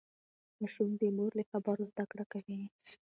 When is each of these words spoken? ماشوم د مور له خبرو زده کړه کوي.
ماشوم 0.59 0.89
د 0.99 1.03
مور 1.17 1.31
له 1.39 1.43
خبرو 1.51 1.83
زده 1.91 2.03
کړه 2.11 2.25
کوي. 2.33 2.61